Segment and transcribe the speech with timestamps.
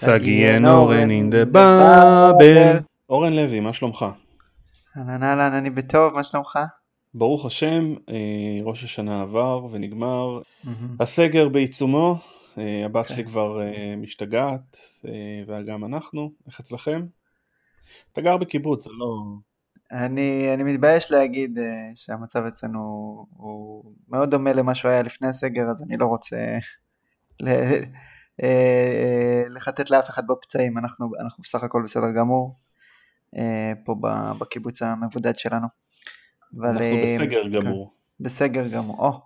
[0.00, 2.78] סגיאן אורן אין דה באבל.
[3.08, 4.06] אורן לוי, מה שלומך?
[4.96, 6.58] אהלן אהלן, אני בטוב, מה שלומך?
[7.14, 10.40] ברוך השם, אה, ראש השנה עבר ונגמר,
[11.00, 12.16] הסגר בעיצומו,
[12.58, 13.24] אה, הבת שלי כן.
[13.24, 14.76] כבר אה, משתגעת,
[15.46, 17.02] וגם אנחנו, איך אצלכם?
[18.12, 19.22] אתה גר בקיבוץ, זה לא...
[19.92, 21.62] אני, אני מתבייש להגיד uh,
[21.94, 22.80] שהמצב אצלנו
[23.30, 26.36] הוא מאוד דומה למה שהוא היה לפני הסגר, אז אני לא רוצה
[27.40, 27.48] ל,
[29.50, 32.54] לחטט לאף אחד בפצעים, אנחנו, אנחנו בסך הכל בסדר גמור
[33.36, 33.38] uh,
[33.84, 33.94] פה
[34.38, 35.66] בקיבוץ המבודד שלנו.
[36.58, 37.92] אבל, אנחנו uh, בסגר כן, גמור.
[38.20, 39.20] בסגר גמור, או.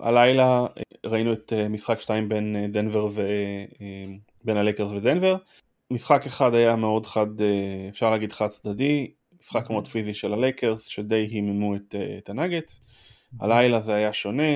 [0.00, 0.66] הלילה
[1.06, 5.36] ראינו את משחק 2 בין דנבר ובין הלייקרס ודנבר.
[5.90, 7.26] משחק אחד היה מאוד חד,
[7.88, 12.72] אפשר להגיד חד צדדי, משחק מאוד פיזי של הלייקרס שדי היממו את, את הנאגטס.
[13.40, 14.52] הלילה זה היה שונה,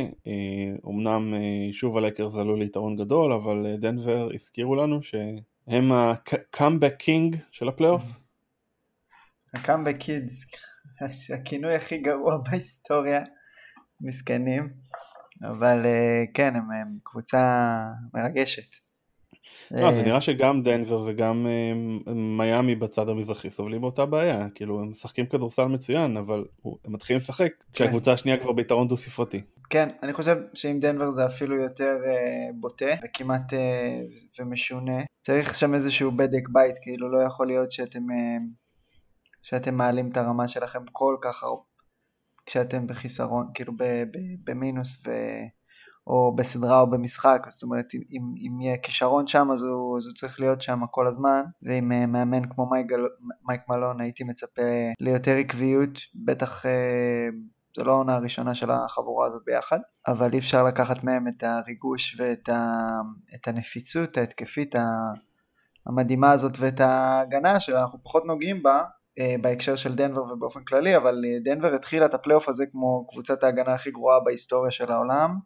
[0.88, 1.34] אמנם
[1.72, 8.02] שוב הלייקרס עלו ליתרון גדול, אבל דנבר הזכירו לנו שהם ה comeback kids של הפלייאוף.
[9.54, 10.46] ה comeback kids,
[11.38, 13.20] הכינוי הכי גרוע בהיסטוריה,
[14.00, 14.68] מסכנים,
[15.42, 15.86] אבל
[16.34, 18.89] כן, הם, הם קבוצה מרגשת.
[19.70, 21.46] לא, זה נראה שגם דנבר וגם
[22.38, 26.44] מיאמי בצד המזרחי סובלים באותה בעיה, כאילו הם משחקים כדורסל מצוין, אבל
[26.84, 29.40] הם מתחילים לשחק כשהקבוצה השנייה כבר ביתרון דו ספרתי.
[29.70, 31.96] כן, אני חושב שעם דנבר זה אפילו יותר
[32.54, 33.52] בוטה וכמעט
[34.38, 34.98] ומשונה.
[35.20, 38.02] צריך שם איזשהו בדק בית, כאילו לא יכול להיות שאתם,
[39.42, 41.62] שאתם מעלים את הרמה שלכם כל כך הרבה,
[42.46, 43.72] כשאתם בחיסרון, כאילו
[44.44, 45.10] במינוס ו...
[46.10, 50.14] או בסדרה או במשחק, זאת אומרת אם, אם, יהיה כישרון שם אז הוא, אז הוא
[50.14, 52.86] צריך להיות שם כל הזמן, ועם uh, מאמן כמו מייק,
[53.48, 54.62] מייק מלון הייתי מצפה
[55.00, 56.68] ליותר עקביות, בטח uh,
[57.76, 62.16] זו לא העונה הראשונה של החבורה הזאת ביחד, אבל אי אפשר לקחת מהם את הריגוש
[62.18, 62.78] ואת ה,
[63.34, 64.74] את הנפיצות ההתקפית
[65.86, 68.84] המדהימה הזאת ואת ההגנה שאנחנו פחות נוגעים בה,
[69.40, 73.90] בהקשר של דנבר ובאופן כללי, אבל דנבר התחילה את הפלייאוף הזה כמו קבוצת ההגנה הכי
[73.90, 75.38] גרועה בהיסטוריה של העולם,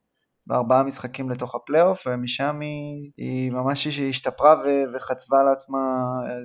[0.47, 5.78] בארבעה משחקים לתוך הפלייאוף, ומשם היא, היא ממש השתפרה ו- וחצבה לעצמה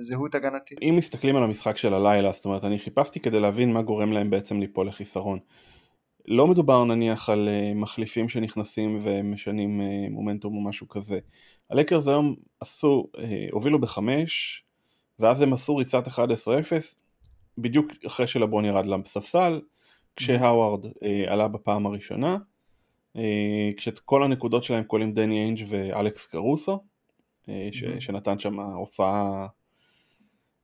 [0.00, 0.78] זהות הגנתית.
[0.82, 4.30] אם מסתכלים על המשחק של הלילה, זאת אומרת, אני חיפשתי כדי להבין מה גורם להם
[4.30, 5.38] בעצם ליפול לחיסרון.
[6.28, 9.80] לא מדובר נניח על מחליפים שנכנסים ומשנים
[10.10, 11.18] מומנטום או משהו כזה.
[11.70, 13.06] הלקרס היום עשו,
[13.52, 14.64] הובילו בחמש,
[15.18, 16.18] ואז הם עשו ריצת 11-0,
[17.58, 19.60] בדיוק אחרי שלברון ירד לספסל,
[20.16, 20.86] כשהאווארד
[21.28, 22.36] עלה בפעם הראשונה.
[23.76, 26.84] כשאת כל הנקודות שלהם כוללים דני איינג' ואלכס קרוסו,
[27.48, 29.46] ש, שנתן שם הופעה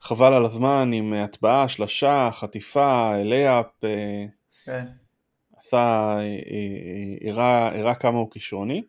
[0.01, 3.67] חבל על הזמן עם הטבעה, שלשה, חטיפה, לייאפ,
[4.65, 4.85] כן.
[5.57, 6.17] עשה,
[7.29, 8.83] הראה כמה הוא כישרוני.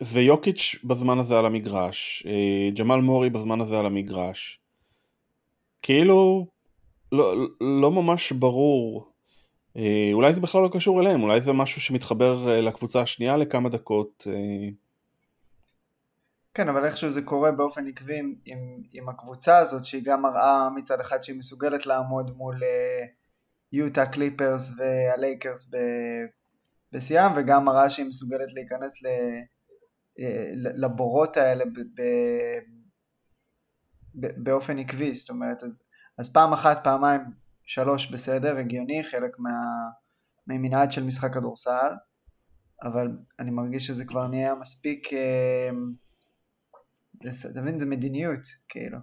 [0.00, 2.26] ויוקיץ' בזמן הזה על המגרש,
[2.78, 4.60] ג'מאל מורי בזמן הזה על המגרש.
[5.82, 6.46] כאילו
[7.12, 9.09] לא, לא ממש ברור
[10.12, 14.26] אולי זה בכלל לא קשור אליהם, אולי זה משהו שמתחבר לקבוצה השנייה לכמה דקות.
[16.54, 21.00] כן, אבל איכשהו זה קורה באופן עקבי עם, עם הקבוצה הזאת, שהיא גם מראה מצד
[21.00, 22.60] אחד שהיא מסוגלת לעמוד מול
[23.72, 25.70] יוטה קליפרס והלייקרס
[26.92, 29.06] בשיאם, וגם מראה שהיא מסוגלת להיכנס ל,
[30.84, 32.02] לבורות האלה ב, ב,
[34.14, 35.62] ב, באופן עקבי, זאת אומרת,
[36.18, 37.20] אז פעם אחת, פעמיים,
[37.70, 39.50] שלוש בסדר, הגיוני, חלק מה,
[40.46, 41.92] ממנעד של משחק כדורסל,
[42.82, 43.08] אבל
[43.38, 45.70] אני מרגיש שזה כבר נהיה מספיק, אה,
[47.50, 48.98] אתה מבין, זה מדיניות, כאילו.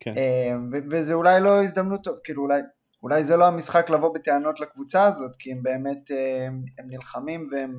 [0.00, 0.14] כן.
[0.16, 0.56] אה,
[0.90, 2.60] וזה אולי לא הזדמנות טוב, כאילו אולי,
[3.02, 6.46] אולי זה לא המשחק לבוא בטענות לקבוצה הזאת, כי הם באמת, אה,
[6.78, 7.78] הם נלחמים והם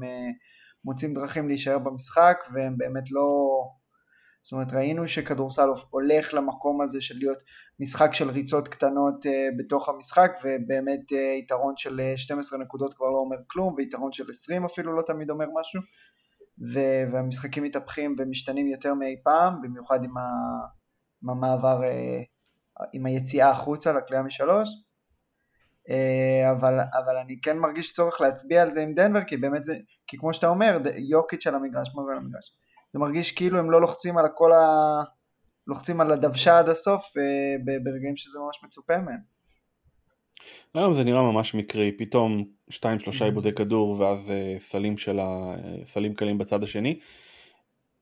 [0.85, 3.27] מוצאים דרכים להישאר במשחק, והם באמת לא...
[4.47, 7.43] זאת אומרת ראינו שכדורסל הולך למקום הזה של להיות
[7.79, 13.17] משחק של ריצות קטנות uh, בתוך המשחק ובאמת uh, יתרון של 12 נקודות כבר לא
[13.17, 15.81] אומר כלום ויתרון של 20 אפילו לא תמיד אומר משהו.
[16.73, 20.67] ו- והמשחקים מתהפכים ומשתנים יותר מאי פעם במיוחד עם, ה-
[21.23, 24.69] עם המעבר, uh, עם היציאה החוצה לקליעה משלוש.
[26.51, 29.77] אבל, אבל אני כן מרגיש צורך להצביע על זה עם דנבר כי באמת זה,
[30.07, 30.77] כי כמו שאתה אומר
[31.09, 32.57] יוקיץ' על המגרש, מה על המגרש
[32.97, 35.03] זה מרגיש כאילו הם לא לוחצים על הכל ה...
[35.67, 37.13] לוחצים על הדוושה עד הסוף
[37.83, 39.19] ברגעים שזה ממש מצופה מהם.
[40.73, 42.75] היום זה נראה ממש מקרי, פתאום 2-3
[43.23, 45.55] עיבודי כדור ואז סלים של ה...
[45.83, 46.99] סלים קלים בצד השני.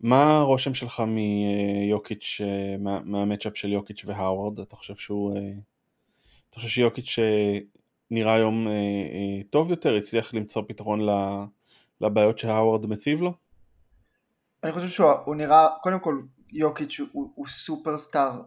[0.02, 2.42] מה הרושם שלך מיוקיץ',
[2.80, 4.60] מה, מהמצ'אפ של יוקיץ' והאוורד?
[4.60, 5.38] אתה חושב שהוא...
[6.50, 7.20] אתה חושב שיוקיץ'
[8.12, 8.68] נראה היום
[9.50, 11.00] טוב יותר, הצליח למצוא פתרון
[12.02, 13.45] לבעיות שהאוורד מציב לו?
[14.66, 16.22] אני חושב שהוא נראה, קודם כל
[16.54, 18.42] יוקיץ' הוא, הוא סופרסטאר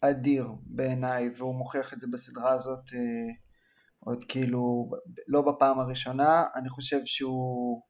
[0.00, 3.34] אדיר בעיניי והוא מוכיח את זה בסדרה הזאת אה,
[3.98, 4.90] עוד כאילו
[5.28, 7.82] לא בפעם הראשונה, אני חושב שהוא,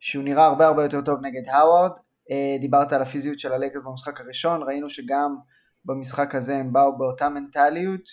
[0.00, 1.92] שהוא נראה הרבה הרבה יותר טוב נגד האווארד,
[2.30, 5.36] אה, דיברת על הפיזיות של הלייקרס במשחק הראשון, ראינו שגם
[5.84, 8.08] במשחק הזה הם באו באותה מנטליות,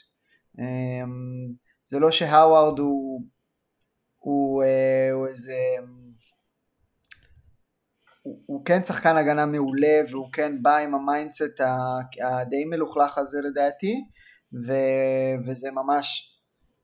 [0.59, 1.05] אה,
[1.85, 3.23] זה לא שהאווארד הוא,
[4.17, 5.55] הוא, אה, הוא איזה
[8.23, 11.61] הוא, הוא כן שחקן הגנה מעולה והוא כן בא עם ה mindset
[12.21, 13.93] הדי מלוכלך הזה לדעתי
[14.67, 14.73] ו,
[15.47, 16.29] וזה ממש,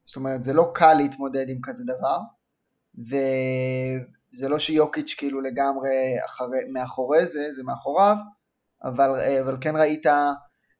[0.06, 2.20] זאת אומרת זה לא קל להתמודד עם כזה דבר
[3.10, 5.90] וזה לא שיוקיץ' כאילו לגמרי
[6.26, 8.16] אחרי, מאחורי זה, זה מאחוריו
[8.84, 9.10] אבל,
[9.42, 10.06] אבל כן ראית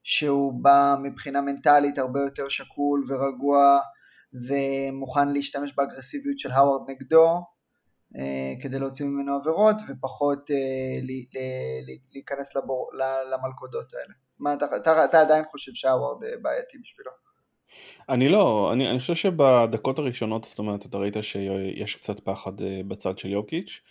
[0.04, 3.80] שהוא בא מבחינה מנטלית הרבה יותר שקול ורגוע
[4.34, 7.44] ומוכן להשתמש באגרסיביות של האווארד נגדו
[8.62, 10.56] כדי להוציא ממנו עבירות ופחות אה,
[12.14, 12.90] להיכנס לבור,
[13.34, 14.14] למלכודות האלה.
[14.40, 17.12] מה, אתה, אתה, אתה עדיין חושב שהווארד אה, בעייתי בשבילו?
[18.10, 22.52] אני לא, אני, אני חושב שבדקות הראשונות, זאת אומרת, אתה ראית שיש קצת פחד
[22.88, 23.82] בצד של יוקיץ',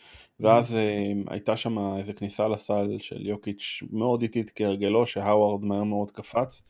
[0.40, 1.32] ואז mm-hmm.
[1.32, 6.62] הייתה שם איזה כניסה לסל של יוקיץ' מאוד איטית כהרגלו, שהאווארד מהר מאוד קפץ,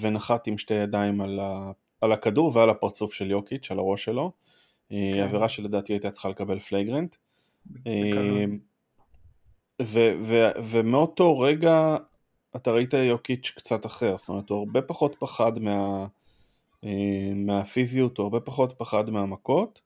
[0.00, 4.32] ונחת עם שתי ידיים על, ה, על הכדור ועל הפרצוף של יוקיץ', על הראש שלו.
[4.92, 5.22] אה, כן.
[5.22, 7.16] עבירה שלדעתי הייתה צריכה לקבל flagrant.
[7.86, 8.44] אה,
[10.64, 11.96] ומאותו רגע
[12.56, 16.06] אתה ראית יוקיץ' קצת אחר, זאת אומרת הוא הרבה פחות פחד מה,
[16.84, 19.80] אה, מהפיזיות, הוא הרבה פחות פחד מהמכות.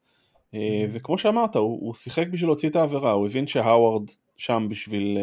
[0.93, 5.19] וכמו שאמרת, הוא, הוא שיחק בשביל להוציא את העבירה, הוא הבין שהאווארד שם בשביל,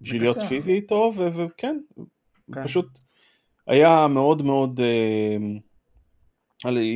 [0.00, 1.78] בשביל להיות פיזי איתו, וכן,
[2.54, 2.64] כן.
[2.64, 2.98] פשוט
[3.66, 4.80] היה מאוד מאוד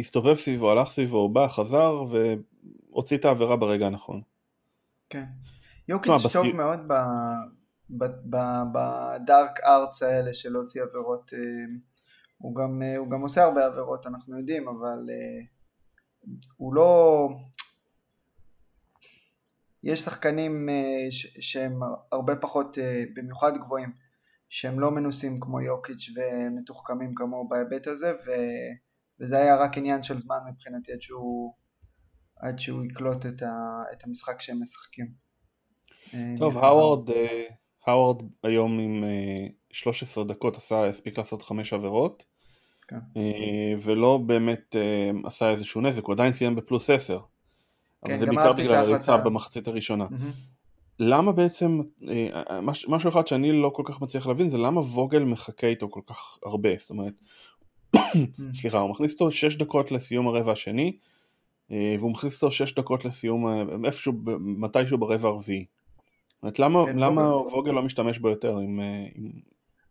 [0.00, 2.04] הסתובב סביבו, הלך סביבו, בא, חזר
[2.90, 4.22] והוציא את העבירה ברגע הנכון.
[5.10, 5.24] כן.
[5.88, 6.52] יוקיץ' טוב בסי...
[6.52, 6.80] מאוד
[8.72, 11.32] בדארק ארץ האלה של להוציא עבירות.
[11.34, 11.38] אה,
[12.38, 15.44] הוא גם, אה, הוא גם עושה הרבה עבירות, אנחנו יודעים, אבל אה,
[16.56, 17.28] הוא לא...
[19.84, 20.68] יש שחקנים
[21.40, 21.80] שהם
[22.12, 22.78] הרבה פחות,
[23.14, 23.92] במיוחד גבוהים,
[24.48, 28.30] שהם לא מנוסים כמו יוקיץ' ומתוחכמים כמוהו בהיבט הזה, ו...
[29.22, 31.54] וזה היה רק עניין של זמן מבחינתי עד שהוא,
[32.36, 35.12] עד שהוא יקלוט את, ה, את המשחק שהם משחקים.
[36.14, 37.10] אה, טוב, האוורד,
[37.86, 39.04] האוורד היום עם
[39.70, 42.24] 13 אה, דקות עשה, הספיק לעשות 5 עבירות,
[42.88, 42.98] כן.
[43.82, 44.76] ולא באמת
[45.24, 47.18] עשה איזשהו נזק, הוא עדיין סיים בפלוס 10.
[47.18, 50.06] כן, אבל זה בעיקר בגלל הריצה במחצית הראשונה.
[50.98, 51.80] למה בעצם,
[52.88, 56.38] משהו אחד שאני לא כל כך מצליח להבין זה למה ווגל מחכה איתו כל כך
[56.46, 57.14] הרבה, זאת אומרת,
[58.60, 60.98] סליחה, הוא מכניס אותו 6 דקות לסיום הרבע השני,
[61.70, 65.66] אה, והוא מכניס אותו 6 דקות לסיום, אה, איפשהו, מתישהו ברבע הרביעי.
[66.42, 67.72] זאת למה, כן, למה ווגל...
[67.72, 68.58] לא משתמש בו יותר?
[68.58, 69.06] אה,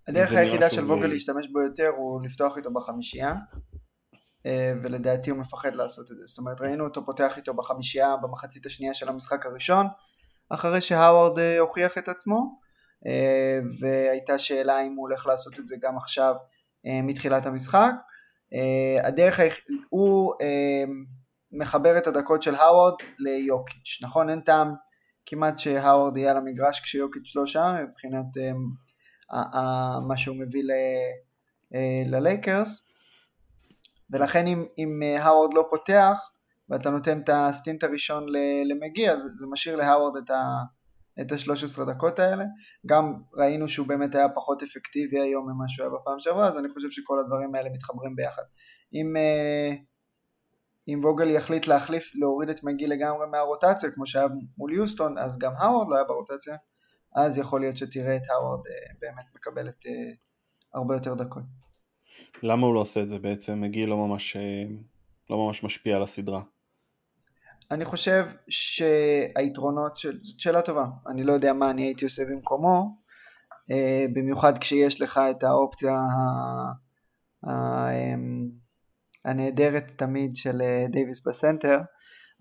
[0.08, 3.36] הדרך היחידה של ווגל להשתמש בו יותר הוא לפתוח איתו בחמישייה,
[4.84, 6.24] ולדעתי הוא מפחד לעשות את זה.
[6.26, 9.86] זאת אומרת, ראינו אותו פותח איתו בחמישייה במחצית השנייה של המשחק הראשון,
[10.50, 12.60] אחרי שהאווארד הוכיח את עצמו,
[13.80, 16.36] והייתה שאלה אם הוא הולך לעשות את זה גם עכשיו
[16.86, 17.92] מתחילת המשחק.
[18.54, 19.40] אה, הדרך,
[19.90, 20.84] הוא אה,
[21.52, 24.30] מחבר את הדקות של האוורד ליוקיץ', נכון?
[24.30, 24.74] אין טעם
[25.26, 28.26] כמעט שהאוורד יהיה על המגרש כשיוקיץ' לא שם, מבחינת
[30.08, 30.64] מה שהוא מביא
[32.06, 32.88] ללייקרס,
[34.10, 36.18] ולכן אם, אם האוורד לא פותח
[36.70, 38.26] ואתה נותן את ה stint הראשון
[38.66, 40.44] למגי, אז זה משאיר להאוורד את, ה,
[41.22, 42.46] את ה-13 דקות האלה.
[42.86, 46.70] גם ראינו שהוא באמת היה פחות אפקטיבי היום ממה שהוא היה בפעם שעברה, אז אני
[46.70, 48.44] חושב שכל הדברים האלה מתחברים ביחד.
[48.94, 49.74] אם, אה,
[50.88, 54.28] אם ווגל יחליט להחליף, להוריד את מגי לגמרי מהרוטציה, כמו שהיה
[54.58, 56.56] מול יוסטון, אז גם האוורד לא היה ברוטציה,
[57.16, 60.14] אז יכול להיות שתראה את האוורד אה, באמת מקבל את אה,
[60.74, 61.44] הרבה יותר דקות.
[62.44, 63.62] למה הוא לא עושה את זה בעצם?
[63.62, 64.38] מגי לא ממש,
[65.30, 66.42] לא ממש משפיע על הסדרה.
[67.72, 70.20] אני חושב שהיתרונות של...
[70.24, 72.96] זאת שאלה טובה, אני לא יודע מה אני הייתי עושה במקומו,
[73.72, 76.00] אה, במיוחד כשיש לך את האופציה
[77.48, 78.50] אמ,
[79.26, 81.80] הנהדרת תמיד של אה, דייוויס בסנטר,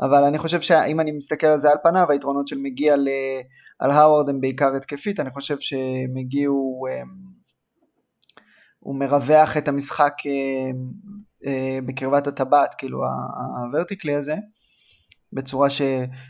[0.00, 3.08] אבל אני חושב שאם אני מסתכל על זה על פניו, היתרונות של מגי על...
[3.78, 7.06] על האוורד הם בעיקר התקפית, אני חושב שמגי הוא, אמ,
[8.78, 10.14] הוא מרווח את המשחק
[11.46, 12.98] אה, בקרבת הטבעת, כאילו
[13.64, 14.34] הוורטיקלי הזה.
[15.32, 15.68] בצורה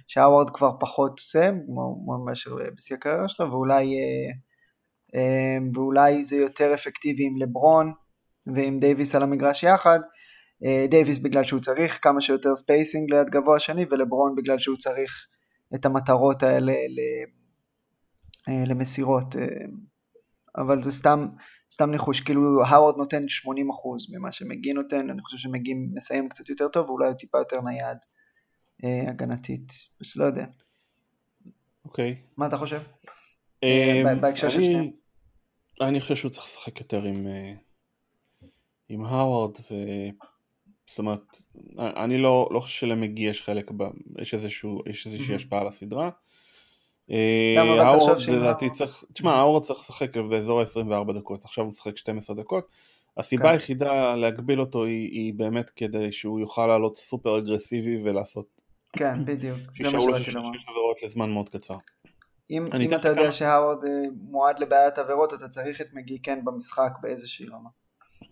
[0.07, 1.51] שהאווארד כבר פחות עושה,
[2.27, 4.33] מאשר בשיא הקריירה שלו, ואולי, אה,
[5.15, 7.93] אה, ואולי זה יותר אפקטיבי עם לברון
[8.55, 10.01] ועם דייוויס על המגרש יחד.
[10.65, 15.27] אה, דייוויס בגלל שהוא צריך כמה שיותר spacing ליד גבוה שני, ולברון בגלל שהוא צריך
[15.75, 16.73] את המטרות האלה
[18.67, 19.35] למסירות,
[20.57, 21.29] אבל זה סתם,
[21.73, 23.47] סתם ניחוש, כאילו האוורד נותן 80%
[24.13, 27.99] ממה שמגי נותן, אני חושב שמגי מסיים קצת יותר טוב, ואולי טיפה יותר נייד
[28.83, 30.45] הגנתית, פשוט לא יודע.
[31.85, 32.17] אוקיי.
[32.19, 32.35] Okay.
[32.37, 32.81] מה אתה חושב?
[34.21, 34.91] בהקשר של שניהם.
[35.81, 37.27] אני חושב שהוא צריך לשחק יותר עם,
[38.89, 39.75] עם האוורד, ו...
[40.91, 41.21] זאת אומרת,
[41.79, 43.85] אני לא, לא חושב שלמגי יש חלק, ב,
[44.19, 46.11] יש, איזשהו, יש איזושהי השפעה על הסדרה.
[47.57, 52.69] האוורד לדעתי צריך, תשמע, האוורד צריך לשחק באזור ה-24 דקות, עכשיו הוא משחק 12 דקות.
[53.17, 53.51] הסיבה כן.
[53.51, 58.60] היחידה להגביל אותו היא, היא באמת כדי שהוא יוכל לעלות סופר אגרסיבי ולעשות...
[58.93, 59.59] כן, בדיוק.
[59.75, 61.77] שישארו לו שש עבירות לזמן מאוד קצר.
[62.51, 63.91] אם, אם אתה יודע שהאוורד אה,
[64.31, 67.71] מועד לבעיית עבירות, אתה צריך את מגי כן במשחק באיזושהי רמה.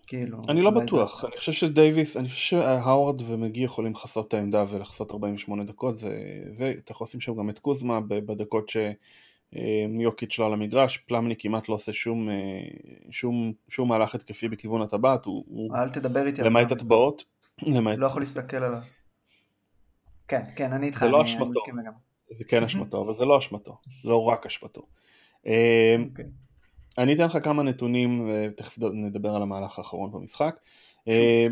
[0.07, 0.37] כאילו...
[0.49, 5.11] אני לא בטוח, אני חושב שדייוויס, אני חושב שהאוורד ומגי יכולים לכסות את העמדה ולכסות
[5.11, 6.19] 48 דקות, זה,
[6.51, 11.69] זה, אתה יכול לשים שם גם את קוזמה בדקות שיוקיץ' לא על המגרש, פלמני כמעט
[11.69, 12.35] לא עושה שום, אה,
[13.11, 15.75] שום, שום מהלך התקפי בכיוון הטבעת, הוא...
[15.75, 17.23] אל תדבר איתי על למעט הטבעות.
[17.97, 18.81] לא יכול להסתכל עליו.
[20.29, 21.59] כן, כן, אני איתך, זה לא אשמתו,
[22.31, 24.81] זה כן אשמתו, אבל זה לא אשמתו, לא רק אשמתו.
[25.47, 26.25] אה, אוקיי.
[26.97, 30.59] אני אתן לך כמה נתונים ותכף נדבר על המהלך האחרון במשחק.
[31.07, 31.47] אה,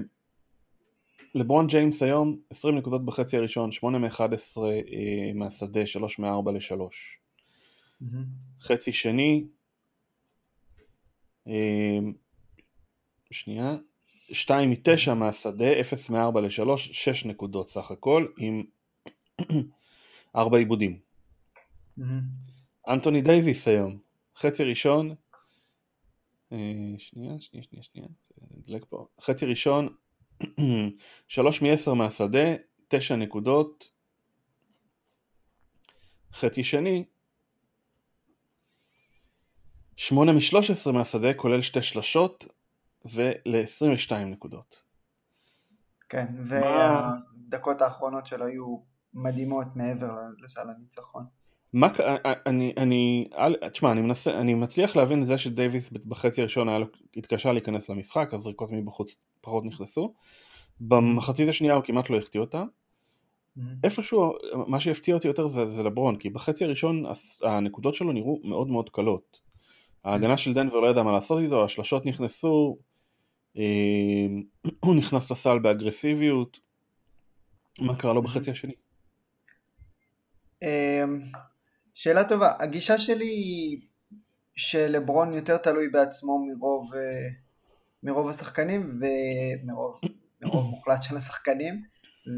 [1.36, 6.82] לברון ג'יימס היום 20 נקודות בחצי הראשון, 8 מ-11 אה, מהשדה, 3 מ-4 ל-3.
[8.62, 9.48] חצי שני,
[13.32, 13.78] שנייה,
[14.32, 18.64] 2 מ-9 מהשדה, 0 מ-4 ל-3, 6 נקודות סך הכל, עם
[20.36, 21.00] 4 עיבודים.
[22.88, 23.98] אנטוני דייוויס היום,
[24.36, 25.16] חצי ראשון,
[26.52, 26.58] אה,
[26.98, 28.08] שנייה, שנייה, שנייה, שנייה,
[28.52, 29.08] נדלק פה.
[29.22, 29.90] חצי ראשון,
[31.28, 32.56] שלוש מ-10 מהשדה,
[32.88, 33.92] תשע נקודות.
[36.34, 37.04] חצי שני,
[39.96, 42.46] שמונה משלוש עשרה מהשדה, כולל שתי שלשות,
[43.12, 44.84] ול-22 נקודות.
[46.10, 48.78] כן, והדקות האחרונות שלו היו
[49.14, 50.12] מדהימות מעבר
[50.44, 51.26] לסל הניצחון.
[51.74, 51.88] מה,
[52.46, 53.30] אני, אני,
[53.72, 56.86] תשמע, אני מנסה, אני מצליח להבין את זה שדייוויס בחצי הראשון היה לו,
[57.18, 60.14] התקשה להיכנס למשחק, הזריקות מבחוץ פחות נכנסו.
[60.82, 62.64] במחצית השנייה הוא כמעט לא החטיא אותה.
[62.64, 63.62] Mm-hmm.
[63.84, 64.34] איפשהו,
[64.68, 67.04] מה שהפתיע אותי יותר זה, זה לברון, כי בחצי הראשון
[67.44, 69.40] הנקודות שלו נראו מאוד מאוד קלות.
[70.04, 72.84] ההגנה של דנבר לא ידעה מה לעשות איתו, השלשות נכנסו, אה,
[74.86, 76.60] הוא נכנס לסל באגרסיביות.
[77.80, 78.74] מה קרה לו בחצי השני?
[80.62, 81.22] אמ,
[81.94, 82.52] שאלה טובה.
[82.60, 83.82] הגישה שלי היא
[84.56, 87.28] שלברון יותר תלוי בעצמו מרוב, אה,
[88.04, 90.00] מרוב השחקנים ומרוב
[90.42, 91.84] מרוב מוחלט של השחקנים,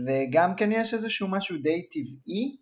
[0.07, 2.57] וגם כן יש איזשהו משהו די טבעי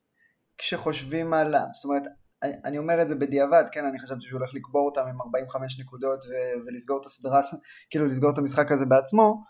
[0.57, 1.55] כשחושבים על...
[1.73, 2.03] זאת אומרת,
[2.43, 6.25] אני אומר את זה בדיעבד, כן, אני חשבתי שהוא הולך לקבור אותם עם 45 נקודות
[6.25, 7.41] ו- ולסגור את הסדרה,
[7.89, 9.43] כאילו לסגור את המשחק הזה בעצמו,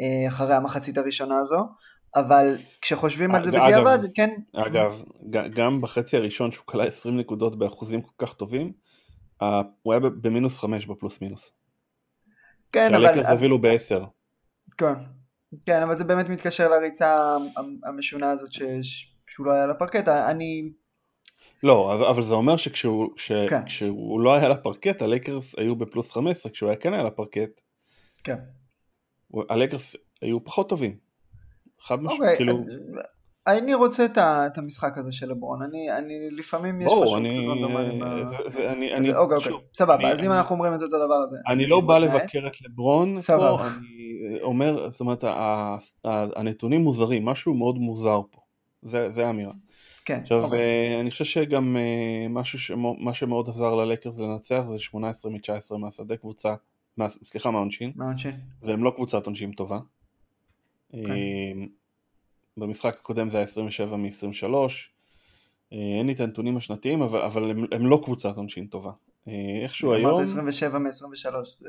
[0.00, 1.68] אה, אחרי המחצית הראשונה הזו,
[2.16, 4.30] אבל כשחושבים על זה בדיעבד, כן.
[4.56, 8.72] אגב, גם בחצי הראשון שהוא כלה 20 נקודות באחוזים כל כך טובים,
[9.82, 11.52] הוא היה במינוס 5 בפלוס מינוס.
[12.72, 13.04] כן, אבל...
[13.04, 14.04] שהלקרס הובילו ב-10.
[14.78, 14.94] כן,
[15.66, 17.36] כן, אבל זה באמת מתקשר לריצה
[17.84, 18.50] המשונה הזאת
[19.26, 20.72] שהוא לא היה לפרקט, אני...
[21.62, 23.32] לא, אבל זה אומר שכשהוא ש...
[23.32, 23.64] כן.
[23.64, 27.60] כשהוא לא היה לפרקט, הלייקרס היו בפלוס 15, כשהוא היה כן היה לפרקט,
[28.24, 28.36] כן.
[29.50, 30.96] הלייקרס היו פחות טובים.
[31.80, 32.64] חד משמעית, אוקיי, כאילו...
[33.46, 37.48] אני רוצה את המשחק הזה של לברון, אני, אני לפעמים יש פשוט אני,
[38.66, 41.36] אני, אני, אוקיי, אוקיי, סבבה, אז אם אנחנו אומרים את אותו דבר הזה.
[41.48, 45.24] אני לא בא לבקר את לברון פה, אני אומר, זאת אומרת,
[46.04, 48.39] הנתונים מוזרים, משהו מאוד מוזר פה,
[48.82, 49.52] זה האמירה.
[50.04, 50.20] כן.
[50.22, 51.00] עכשיו, אוקיי.
[51.00, 56.54] אני חושב שגם אה, משהו, מה שמאוד עזר ללקרס לנצח זה 18 מ-19 מהשדה קבוצה,
[57.08, 57.92] סליחה מהעונשין,
[58.62, 59.78] והם לא קבוצת עונשין טובה.
[60.92, 60.98] כן.
[60.98, 61.68] אמ,
[62.56, 64.44] במשחק הקודם זה היה 27 מ-23,
[65.72, 68.92] אה, אין לי את הנתונים השנתיים, אבל, אבל הם, הם לא קבוצת עונשין טובה.
[69.62, 70.10] איכשהו היום...
[70.10, 70.90] אמרת 27 מ-23.
[71.58, 71.68] זה...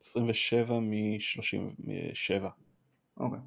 [0.00, 2.44] 27 מ-37.
[3.20, 3.38] אוקיי.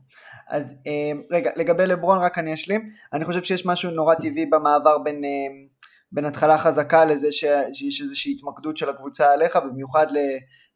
[0.47, 2.89] אז אמ, רגע, לגבי לברון רק אני אשלים.
[3.13, 5.67] אני חושב שיש משהו נורא טבעי במעבר בין, אמ,
[6.11, 10.07] בין התחלה חזקה לזה שיש איזושהי התמקדות של הקבוצה עליך, במיוחד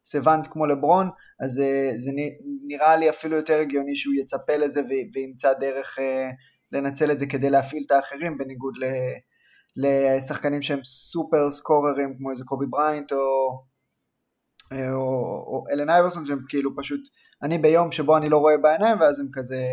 [0.04, 2.10] סוונט כמו לברון, אז זה, זה
[2.66, 4.82] נראה לי אפילו יותר הגיוני שהוא יצפה לזה
[5.14, 6.30] וימצא דרך אה,
[6.72, 8.74] לנצל את זה כדי להפעיל את האחרים, בניגוד
[9.76, 13.18] לשחקנים שהם סופר סקוררים כמו איזה קובי בריינט או,
[14.72, 15.00] אה, או,
[15.46, 17.00] או אלן אייברסון שהם כאילו פשוט,
[17.42, 19.64] אני ביום שבו אני לא רואה בעיניים ואז הם כזה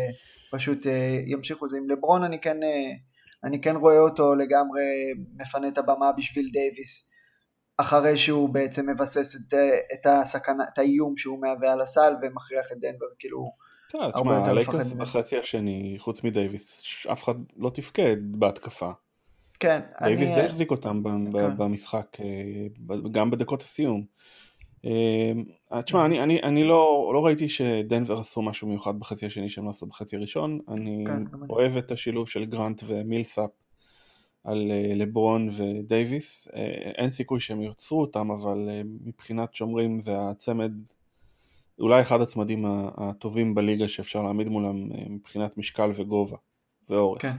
[0.52, 1.76] פשוט אה, ימשיכו את זה.
[1.76, 2.56] עם לברון אני כן,
[3.44, 4.82] אני כן רואה אותו לגמרי
[5.36, 7.10] מפנה את הבמה בשביל דייוויס,
[7.76, 9.54] אחרי שהוא בעצם מבסס את,
[9.92, 13.52] את, הסכנה, את האיום שהוא מהווה על הסל ומכריח את דנבר, כאילו,
[13.94, 14.94] יותר מפחד מזה.
[14.94, 16.82] בחצי השני, חוץ מדייוויס,
[17.12, 18.90] אף אחד לא תפקד בהתקפה.
[19.60, 21.56] כן, דייוויס די החזיק אותם כן.
[21.56, 24.04] במשחק, אה, גם בדקות הסיום.
[24.84, 29.64] אה, תשמע, אני, אני, אני לא, לא ראיתי שדנבר עשו משהו מיוחד בחצי השני שהם
[29.64, 30.58] לא עשו בחצי הראשון.
[30.68, 33.50] אני כן, אוהב את השילוב של גרנט ומילסאפ
[34.44, 36.48] על אה, לברון ודייוויס.
[36.98, 38.68] אין סיכוי שהם יעצרו אותם, אבל
[39.04, 40.72] מבחינת שומרים זה הצמד,
[41.78, 42.64] אולי אחד הצמדים
[42.96, 46.36] הטובים בליגה שאפשר להעמיד מולם מבחינת משקל וגובה
[46.88, 47.22] ואורך.
[47.22, 47.36] כן.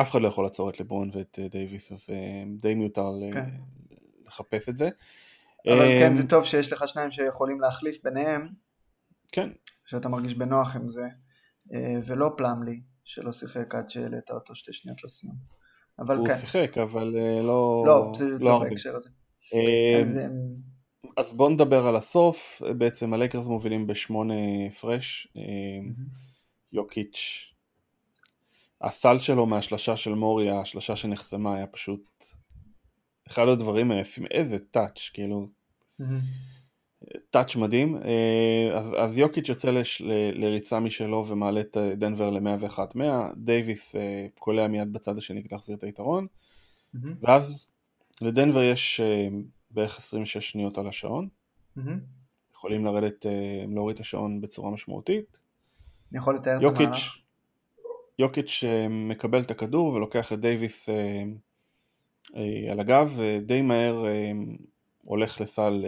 [0.00, 3.44] אף אחד לא יכול לעצור את לברון ואת אה, דייוויס, אז אה, די מיותר כן.
[4.26, 4.88] לחפש את זה.
[5.68, 8.48] אבל כן, אמ, זה טוב שיש לך שניים שיכולים להחליף ביניהם.
[9.32, 9.48] כן.
[9.86, 11.08] שאתה מרגיש בנוח עם זה,
[11.72, 15.34] אה, ולא פלאמלי, שלא שיחק עד שהעלית אותו שתי שניות לסיום.
[15.98, 16.32] אבל הוא כן.
[16.32, 17.84] הוא שיחק, אבל לא...
[17.86, 19.10] לא, זה לא בהקשר הזה.
[19.54, 20.56] אמ, אז, אמ,
[21.16, 24.34] אז בוא נדבר על הסוף, בעצם הלייקרס מובילים בשמונה
[24.68, 25.28] הפרש,
[26.72, 27.52] יוקיץ'
[28.82, 32.24] הסל שלו מהשלשה של מורי, השלשה שנחסמה, היה פשוט
[33.28, 35.48] אחד הדברים היפים, איזה טאץ', כאילו,
[37.30, 37.96] touch מדהים.
[37.96, 40.10] אה, אז, אז יוקיץ' יוצא לש, ל,
[40.44, 43.00] לריצה משלו ומעלה את דנבר ל-101-100,
[43.36, 46.26] דייוויס אה, קולע מיד בצד השני כדי להחזיר את היתרון,
[47.22, 47.68] ואז
[48.20, 49.28] לדנבר יש אה,
[49.70, 51.28] בערך 26 שניות על השעון.
[52.54, 53.26] יכולים לרדת,
[53.68, 55.38] להוריד את השעון בצורה משמעותית.
[56.12, 57.22] אני יכול לתאר את המהלך?
[58.18, 61.22] יוקיץ' אה, מקבל את הכדור ולוקח את דייוויס אה, אה,
[62.70, 64.04] על הגב, ודי מהר
[65.02, 65.84] הולך לסל...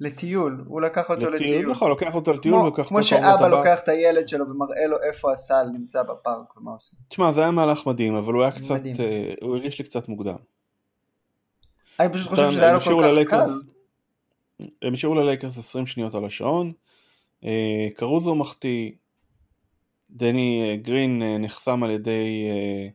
[0.00, 1.50] לטיול, הוא לקח אותו לטיול.
[1.56, 1.70] לטיול.
[1.70, 5.66] נכון, לוקח אותו לטיול כמו, כמו שאבא לוקח את הילד שלו ומראה לו איפה הסל
[5.72, 6.98] נמצא בפארק ומה עושים.
[7.08, 8.96] תשמע, זה היה מהלך מדהים, אבל הוא היה קצת, מדהים.
[9.40, 10.36] הוא הרגיש לי קצת מוקדם.
[12.00, 13.44] אני פשוט חושב שזה היה לו כל כך קל.
[14.82, 16.72] הם השאירו ללייקרס 20 שניות על השעון,
[17.94, 18.92] קרוזו מחטיא,
[20.10, 22.88] דני אה, גרין אה, נחסם על ידי אה,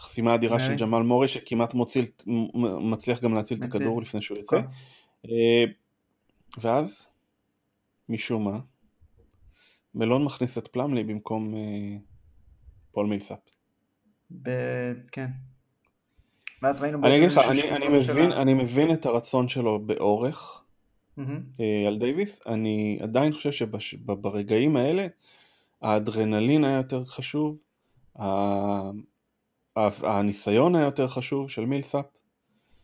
[0.00, 2.04] חסימה אדירה של ג'מאל מורי שכמעט מוציל,
[2.80, 4.60] מצליח גם להציל את הכדור לפני שהוא יוצא.
[6.58, 7.08] ואז,
[8.08, 8.58] משום מה,
[9.94, 11.54] מלון מכניס את פלמלי במקום
[12.92, 13.38] פול מילסאפ.
[15.12, 15.26] כן.
[16.62, 20.64] ואז ראינו אני אגיד לך, אני, אני, מבין, אני מבין את הרצון שלו באורך
[21.18, 21.22] mm-hmm.
[21.86, 25.06] על דייוויס, אני עדיין חושב שברגעים האלה
[25.82, 27.56] האדרנלין היה יותר חשוב,
[30.02, 32.04] הניסיון היה יותר חשוב של מילסאפ.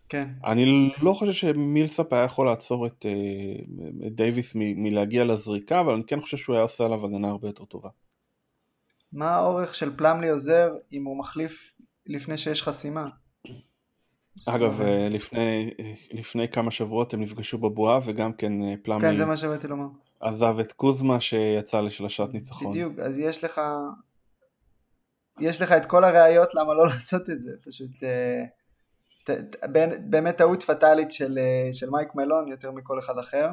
[0.09, 0.29] כן.
[0.45, 5.95] אני לא חושב שמילסאפ היה יכול לעצור את, אה, את דייוויס מ, מלהגיע לזריקה, אבל
[5.95, 7.89] אני כן חושב שהוא היה עושה עליו הגנה הרבה יותר טובה.
[9.13, 11.73] מה האורך של פלמלי עוזר אם הוא מחליף
[12.07, 13.09] לפני שיש חסימה?
[14.49, 15.71] אגב, אה, לפני,
[16.11, 19.09] לפני כמה שבועות הם נפגשו בבועה וגם כן אה, פלמלי...
[19.09, 19.87] כן, זה מה שבאתי לומר.
[20.21, 22.71] עזב את קוזמה שיצא לשלשת ניצחון.
[22.71, 23.61] בדיוק, אז יש לך
[25.41, 28.45] יש לך את כל הראיות למה לא לעשות את זה, פשוט אה,
[29.27, 29.57] ת, ת,
[30.11, 33.49] באמת טעות פטאלית של, אה, של מייק מלון יותר מכל אחד אחר.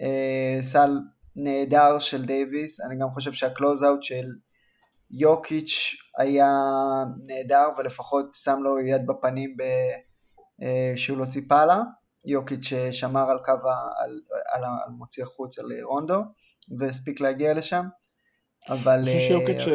[0.00, 0.90] אה, סל
[1.36, 4.26] נהדר של דייוויס, אני גם חושב שה close-out של
[5.10, 6.50] יוקיץ' היה
[7.26, 9.56] נהדר ולפחות שם לו יד בפנים
[10.96, 11.82] שהוא לא ציפה לה.
[12.26, 13.52] יוקיץ' שמר על קו,
[13.98, 14.20] על,
[14.52, 16.22] על, על מוציא החוץ על רונדו
[16.78, 17.86] והספיק להגיע לשם.
[18.68, 18.98] אבל...
[18.98, 19.68] אני חושב שיוקיץ'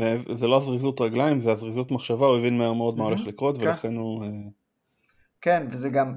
[0.00, 3.58] אה, זה לא הזריזות רגליים, זה הזריזות מחשבה, הוא הבין מהר מאוד מה הולך לקרות
[3.58, 3.62] כן.
[3.62, 4.24] ולכן הוא...
[4.24, 4.28] אה,
[5.40, 6.16] כן, וזה גם,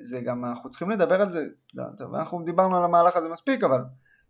[0.00, 3.64] זה גם, אנחנו צריכים לדבר על זה, לא, טוב, אנחנו דיברנו על המהלך הזה מספיק,
[3.64, 3.80] אבל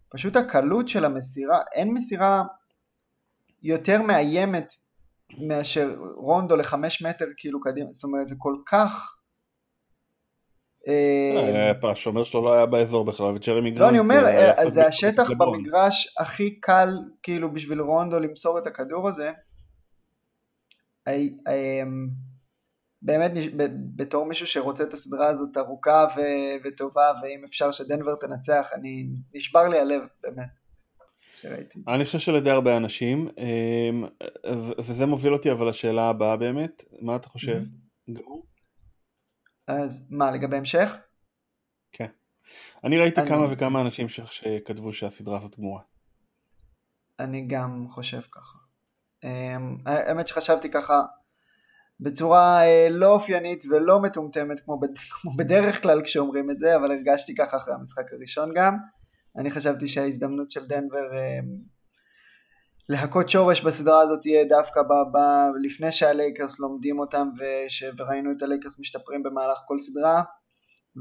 [0.09, 2.45] פשוט הקלות של המסירה, אין מסירה
[3.63, 4.73] יותר מאיימת
[5.39, 9.17] מאשר רונדו לחמש מטר כאילו קדימה, זאת אומרת זה כל כך
[11.83, 13.81] השומר שלו לא היה באזור בכלל, וג'רמי גרנט...
[13.81, 16.89] לא, אני אומר, אה, זה השטח במגרש הכי קל
[17.23, 19.33] כאילו בשביל רונדו למסור את הכדור הזה.
[21.09, 22.09] אמ,
[23.03, 23.33] באמת
[23.97, 26.07] בתור מישהו שרוצה את הסדרה הזאת ארוכה
[26.65, 30.63] וטובה ואם אפשר שדנבר תנצח אני נשבר לי הלב באמת.
[31.89, 33.29] אני חושב שלדי הרבה אנשים
[34.79, 37.63] וזה מוביל אותי אבל לשאלה הבאה באמת מה אתה חושב?
[38.11, 38.52] גמור?
[39.69, 40.91] אז מה, לגבי המשך?
[41.93, 42.07] כן.
[42.85, 43.29] אני ראיתי אני...
[43.29, 45.83] כמה וכמה אנשים שכתבו שהסדרה הזאת גמורה.
[47.19, 48.59] אני גם חושב ככה.
[49.25, 51.03] אמ, האמת שחשבתי ככה
[52.01, 54.81] בצורה אה, לא אופיינית ולא מטומטמת כמו,
[55.21, 58.77] כמו בדרך כלל כשאומרים את זה, אבל הרגשתי ככה אחרי המשחק הראשון גם.
[59.37, 61.72] אני חשבתי שההזדמנות של דנבר אמ,
[62.89, 65.19] להכות שורש בסדרה הזאת יהיה דווקא ב, ב,
[65.63, 70.23] לפני שהלייקרס לומדים אותם וש, וראינו את הלייקרס משתפרים במהלך כל סדרה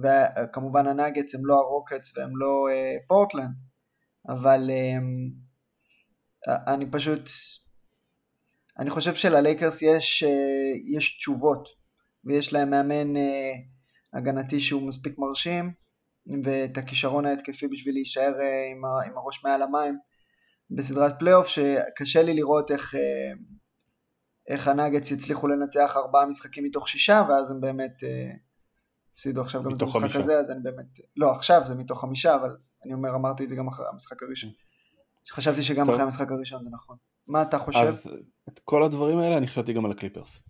[0.04, 3.56] וכמובן הנאגץ הם לא הרוקטס והם לא אה, פורטלנד
[4.30, 4.98] אבל אה,
[6.74, 7.30] אני פשוט
[8.80, 11.70] אני חושב שללייקרס יש, אה, יש תשובות
[12.26, 13.52] ויש להם מאמן אה,
[14.14, 15.72] הגנתי שהוא מספיק מרשים
[16.44, 19.98] ואת הכישרון ההתקפי בשביל להישאר אה, עם, ה, עם הראש מעל המים
[20.76, 23.32] בסדרת פלייאוף שקשה לי לראות איך, אה,
[24.48, 28.32] איך הנאגץ יצליחו לנצח ארבעה משחקים מתוך שישה ואז הם באמת אה,
[29.14, 30.20] הפסידו עכשיו גם את המשחק חמישה.
[30.20, 33.56] הזה אז אני באמת, לא עכשיו זה מתוך חמישה אבל אני אומר אמרתי את זה
[33.56, 34.50] גם אחרי המשחק הראשון
[35.32, 35.94] חשבתי שגם טוב.
[35.94, 37.80] אחרי המשחק הראשון זה נכון מה אתה חושב?
[37.80, 38.12] אז
[38.50, 40.44] את כל הדברים האלה אני חשבתי גם על הקליפרס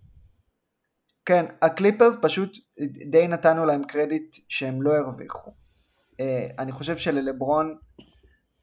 [1.25, 2.57] כן, הקליפרס פשוט
[3.11, 5.51] די נתנו להם קרדיט שהם לא הרוויחו.
[6.19, 7.77] אה, אני חושב שללברון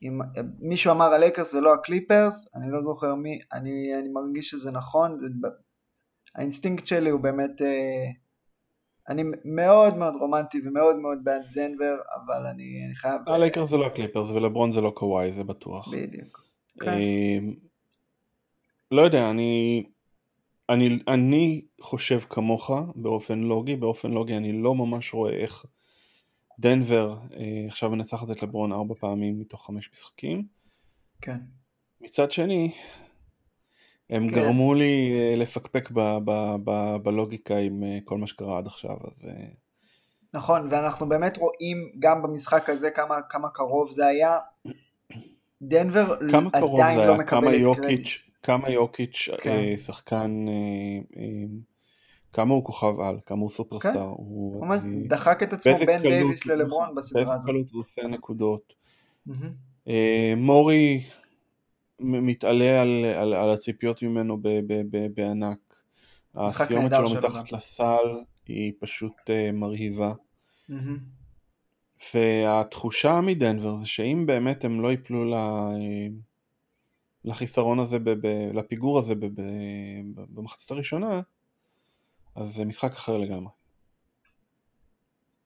[0.03, 0.19] אם
[0.61, 5.19] מישהו אמר הלייקרס זה לא הקליפרס, אני לא זוכר מי, אני, אני מרגיש שזה נכון,
[5.19, 5.27] זה,
[6.35, 8.07] האינסטינקט שלי הוא באמת, אה,
[9.09, 13.21] אני מאוד מאוד רומנטי ומאוד מאוד בעד דנבר, אבל אני, אני חייב...
[13.27, 15.95] הלייקרס זה לא הקליפרס ולברון זה לא קוואי, זה בטוח.
[15.95, 16.45] בדיוק.
[16.81, 16.99] כן.
[18.91, 19.85] לא יודע, אני,
[20.69, 25.67] אני, אני חושב כמוך באופן לוגי, באופן לוגי אני לא ממש רואה איך
[26.59, 30.45] דנבר אה, עכשיו מנצחת את לברון ארבע פעמים מתוך חמש משחקים.
[31.21, 31.37] כן.
[32.01, 32.73] מצד שני,
[34.11, 34.35] הם כן.
[34.35, 38.97] גרמו לי אה, לפקפק ב, ב, ב, בלוגיקה עם אה, כל מה שקרה עד עכשיו,
[39.11, 39.27] אז...
[40.35, 44.39] נכון, ואנחנו באמת רואים גם במשחק הזה כמה, כמה קרוב זה היה.
[45.63, 46.17] דנבר
[46.53, 48.09] עדיין לא מקבלת קרדיט.
[48.43, 49.77] כמה יוקיץ' כן.
[49.77, 50.47] שחקן
[52.33, 53.93] כמה הוא כוכב על, כמה הוא סופרסטאר.
[53.93, 55.09] כן, הוא ממש אני...
[55.09, 57.35] דחק את עצמו בין דייוויס ללברון בסדרה הזאת.
[57.35, 58.75] באיזה קלות הוא עושה נקודות.
[59.29, 59.87] Mm-hmm.
[60.37, 61.01] מורי
[62.01, 65.59] מתעלה על, על, על הציפיות ממנו ב, ב, ב, בענק.
[66.35, 70.13] הסיומת שלו מתחת לסל היא פשוט uh, מרהיבה.
[70.71, 70.75] Mm-hmm.
[72.15, 75.35] והתחושה מדנבר זה שאם באמת הם לא ייפלו ל...
[77.25, 79.43] לחיסרון הזה, ב, ב, לפיגור הזה ב, ב,
[80.15, 81.21] במחצית הראשונה,
[82.37, 83.51] אז זה משחק אחר לגמרי.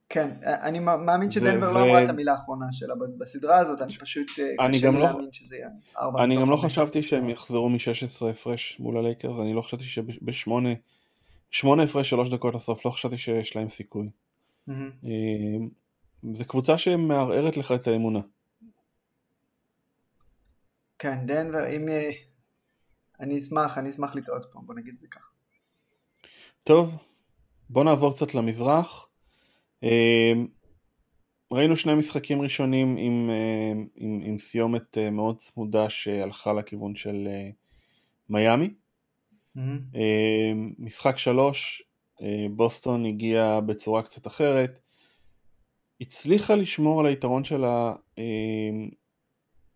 [0.08, 1.74] כן, אני מאמין שדנבר ו...
[1.74, 5.02] לא אמרה את המילה האחרונה שלה בסדרה הזאת, אני פשוט אה, אני קשה לי לא...
[5.02, 5.68] להאמין שזה יהיה
[5.98, 6.24] ארבע.
[6.24, 10.68] אני גם לא חשבתי שהם יחזרו מ-16 הפרש מול הלייקרס, אני לא חשבתי שבשמונה,
[11.50, 14.10] שמונה הפרש שלוש דקות לסוף, לא חשבתי שיש להם סיכוי.
[14.68, 14.72] Mm-hmm.
[16.32, 18.20] זו קבוצה שמערערת לך את האמונה.
[20.98, 21.88] כן, דנבר, אם...
[21.88, 22.10] אה,
[23.20, 25.31] אני אשמח, אני אשמח לטעות פה, בוא נגיד את זה ככה.
[26.64, 26.96] טוב,
[27.70, 29.08] בוא נעבור קצת למזרח.
[29.82, 30.46] אמ,
[31.52, 37.28] ראינו שני משחקים ראשונים עם, אה, עם, עם סיומת אה, מאוד צמודה שהלכה לכיוון של
[37.30, 37.50] אה,
[38.28, 38.70] מיאמי.
[39.56, 39.60] Mm-hmm.
[40.78, 41.82] משחק שלוש,
[42.50, 44.80] בוסטון הגיעה בצורה קצת אחרת,
[46.00, 47.94] הצליחה לשמור על היתרון שלה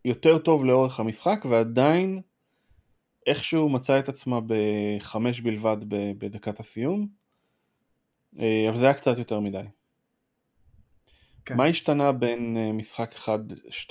[0.04, 2.20] יותר טוב לאורך המשחק ועדיין
[3.26, 5.76] איכשהו מצא את עצמה בחמש בלבד
[6.18, 7.08] בדקת הסיום,
[8.38, 9.62] אה, אבל זה היה קצת יותר מדי.
[11.44, 11.56] כן.
[11.56, 13.28] מה השתנה בין אה, משחק 1-2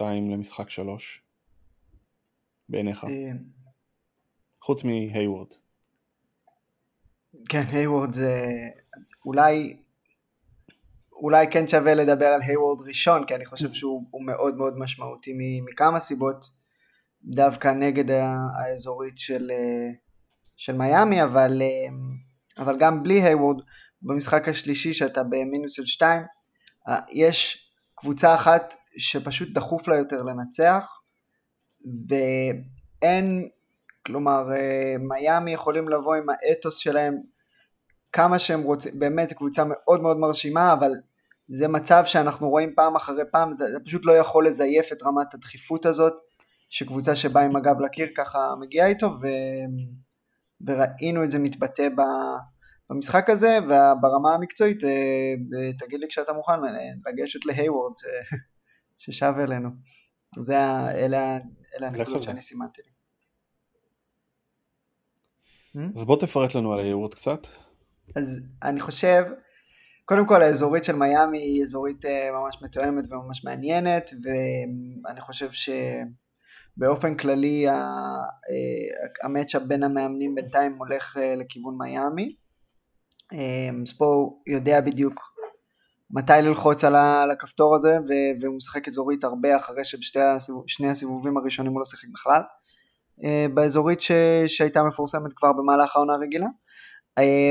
[0.02, 1.22] למשחק 3
[2.70, 3.04] בעיניך?
[3.04, 3.32] אה,
[4.62, 5.48] חוץ מהיוורד.
[7.50, 8.46] כן, היוורד זה
[9.26, 9.78] אולי
[11.14, 15.34] אולי כן שווה לדבר על היוורד ראשון, כי אני חושב שהוא מאוד מאוד משמעותי
[15.66, 16.50] מכמה סיבות.
[17.26, 18.12] דווקא נגד
[18.56, 19.90] האזורית של, אה,
[20.56, 21.96] של מיאמי, אבל, אה,
[22.64, 23.62] אבל גם בלי היוורד,
[24.02, 26.24] במשחק השלישי שאתה במינוס של 2,
[26.88, 31.00] אה, יש קבוצה אחת שפשוט דחוף לה יותר לנצח,
[32.10, 33.50] ואין,
[34.06, 34.50] כלומר,
[35.00, 37.16] מיאמי יכולים לבוא עם האתוס שלהם
[38.12, 40.92] כמה שהם רוצים, באמת קבוצה מאוד מאוד מרשימה, אבל
[41.48, 45.86] זה מצב שאנחנו רואים פעם אחרי פעם, אתה פשוט לא יכול לזייף את רמת הדחיפות
[45.86, 46.14] הזאת,
[46.76, 49.28] שקבוצה שבאה עם הגב לקיר ככה מגיעה איתו, ו...
[50.68, 51.88] וראינו את זה מתבטא
[52.90, 55.34] במשחק הזה, וברמה המקצועית, אה,
[55.80, 56.54] תגיד לי כשאתה מוכן
[57.06, 57.92] לגשת להייוורד
[58.98, 59.70] ששב אלינו.
[60.42, 60.58] זה,
[60.92, 61.38] אלה,
[61.78, 62.92] אלה הנקודות שאני סימנתי לי.
[65.96, 67.48] אז בוא תפרט לנו על הייוורד קצת.
[68.16, 69.24] אז אני חושב,
[70.06, 74.12] קודם כל האזורית של מיאמי היא אזורית אה, ממש מתואמת וממש מעניינת,
[75.04, 75.70] ואני חושב ש...
[76.78, 77.74] באופן כללי אה,
[79.24, 82.36] המצ'אפ בין המאמנים בינתיים הולך אה, לכיוון מיאמי.
[83.34, 85.22] אה, ספו יודע בדיוק
[86.12, 87.98] מתי ללחוץ על הכפתור הזה
[88.42, 92.42] והוא משחק אזורית הרבה אחרי שבשני הסיבובים הראשונים הוא לא שיחק בכלל.
[93.54, 94.12] באזורית ש...
[94.48, 96.48] שהייתה מפורסמת כבר במהלך העונה הרגילה.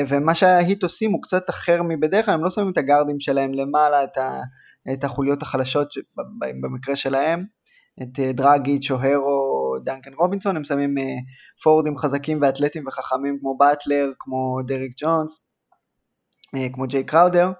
[0.08, 4.04] ומה שההיט עושים הוא קצת אחר מבדרך כלל, הם לא שמים את הגארדים שלהם למעלה,
[4.04, 4.40] את, ה...
[4.92, 5.88] את החוליות החלשות
[6.60, 7.44] במקרה שלהם,
[8.02, 10.94] את דרגיץ' או הרו, דנקן רובינסון, הם שמים
[11.62, 15.40] פורדים חזקים ואתלטים וחכמים כמו באטלר, כמו דריק ג'ונס,
[16.72, 17.50] כמו ג'יי קראודר,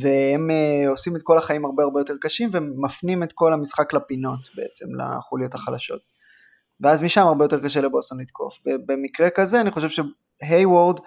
[0.00, 0.50] והם
[0.88, 5.54] עושים את כל החיים הרבה הרבה יותר קשים ומפנים את כל המשחק לפינות בעצם, לחוליות
[5.54, 6.00] החלשות.
[6.80, 8.54] ואז משם הרבה יותר קשה לבוסטון לתקוף.
[8.86, 9.88] במקרה כזה אני חושב
[10.42, 11.00] שהיוורד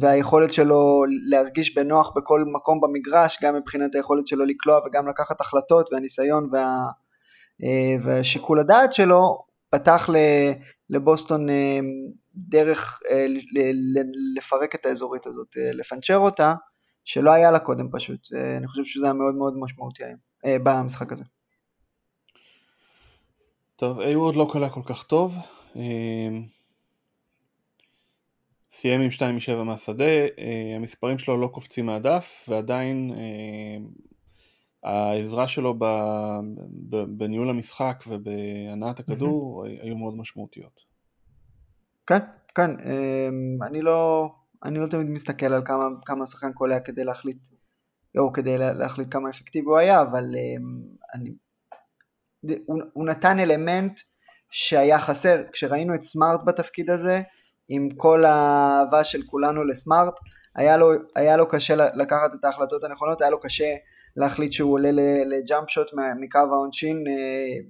[0.00, 5.92] והיכולת שלו להרגיש בנוח בכל מקום במגרש, גם מבחינת היכולת שלו לקלוע וגם לקחת החלטות
[5.92, 6.86] והניסיון וה,
[8.02, 10.08] והשיקול הדעת שלו, פתח
[10.90, 11.52] לבוסטון uh,
[12.34, 13.00] דרך
[14.36, 16.54] לפרק את האזורית הזאת, לפנצ'ר אותה.
[17.04, 20.56] שלא היה לה קודם פשוט, אה, אני חושב שזה היה מאוד מאוד משמעותי היום, אה,
[20.62, 21.24] במשחק הזה.
[23.76, 25.36] טוב, איוורד לא קלה כל כך טוב,
[25.76, 26.28] אה,
[28.70, 30.04] סיים עם 2 מ-7 מהשדה,
[30.76, 33.10] המספרים שלו לא קופצים מהדף, ועדיין
[34.84, 35.74] העזרה שלו
[37.08, 40.80] בניהול המשחק ובהנעת הכדור היו מאוד משמעותיות.
[42.06, 42.18] כן,
[42.54, 42.70] כן,
[43.62, 44.28] אני לא...
[44.64, 47.38] אני לא תמיד מסתכל על כמה, כמה השחקן קולע כדי להחליט,
[48.18, 50.82] או כדי להחליט כמה אפקטיבי הוא היה, אבל אמ,
[51.14, 51.30] אני,
[52.66, 54.00] הוא, הוא נתן אלמנט
[54.50, 57.22] שהיה חסר, כשראינו את סמארט בתפקיד הזה,
[57.68, 60.14] עם כל האהבה של כולנו לסמארט,
[60.54, 63.74] היה לו, היה לו קשה לקחת את ההחלטות הנכונות, היה לו קשה
[64.16, 64.90] להחליט שהוא עולה
[65.30, 65.86] לג'אמפ שוט
[66.20, 67.12] מקו העונשין אה,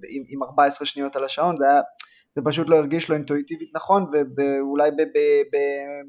[0.09, 1.81] עם, עם 14 שניות על השעון, זה היה
[2.35, 4.05] זה פשוט לא הרגיש לו אינטואיטיבית נכון,
[4.37, 4.89] ואולי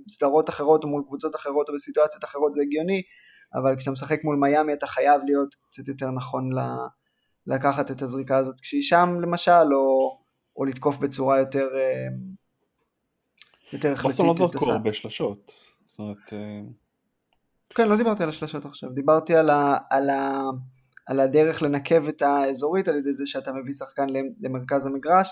[0.06, 3.02] בסדרות אחרות או מול קבוצות אחרות או בסיטואציות אחרות זה הגיוני,
[3.54, 6.50] אבל כשאתה משחק מול מיאמי אתה חייב להיות קצת יותר נכון
[7.46, 10.18] לקחת את הזריקה הזאת כשהיא שם למשל, או,
[10.56, 12.06] או לתקוף בצורה יותר אה,
[13.72, 14.18] יותר החלטית.
[14.20, 15.52] לא זרקו הרבה שלשות.
[15.86, 16.32] זאת אומרת...
[17.76, 20.40] כן, לא דיברתי על השלשות עכשיו, דיברתי על, ה, על, ה,
[21.06, 24.06] על הדרך לנקב את האזורית על ידי זה שאתה מביא שחקן
[24.40, 25.30] למרכז המגרש,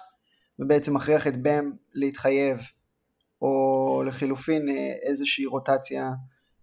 [0.58, 2.58] ובעצם מכריח את בם להתחייב,
[3.42, 6.10] או לחילופין אה, איזושהי רוטציה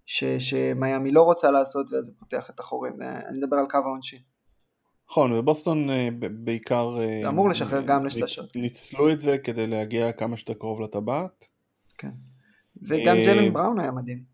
[0.06, 3.78] ש, שמיאמי לא רוצה לעשות ואז זה פותח את החורים, אה, אני מדבר על קו
[3.78, 4.20] העונשין.
[5.10, 6.96] נכון, ובוסטון אה, בעיקר...
[7.28, 8.56] אמור לשחרר גם לשלשות.
[8.56, 11.46] ניצלו את זה כדי להגיע כמה שיותר קרוב לטבעת.
[11.98, 12.12] כן.
[12.82, 14.31] וגם ג'לן בראון היה מדהים.